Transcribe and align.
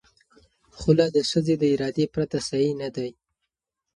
خلع 0.79 1.07
د 1.15 1.17
ښځې 1.29 1.55
د 1.59 1.63
ارادې 1.73 2.05
پرته 2.13 2.37
صحیح 2.47 2.73
نه 2.81 2.89
دی. 2.95 3.09